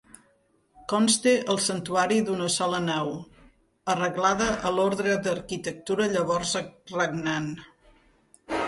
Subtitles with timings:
[0.93, 3.11] Consta el santuari d'una sola nau,
[3.95, 6.57] arreglada a l'ordre d'arquitectura llavors
[7.01, 7.51] regnant.